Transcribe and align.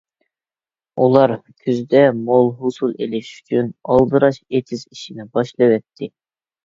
ئۇلار 1.03 1.33
كۈزدە 1.65 2.01
مول 2.21 2.49
ھوسۇل 2.63 2.95
ئېلىش 2.95 3.29
ئۈچۈن 3.35 3.71
ئالدىراش 3.91 4.41
ئېتىز 4.49 4.87
ئىشىنى 4.91 5.29
باشلىۋەتتى. 5.37 6.15